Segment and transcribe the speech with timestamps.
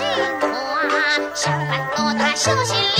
[0.00, 0.08] 金
[0.40, 0.80] 花，
[1.34, 2.99] 小贩多，他小心咧。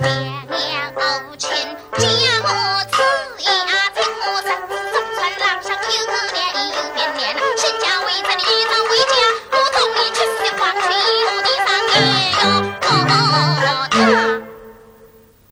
[0.00, 0.29] Be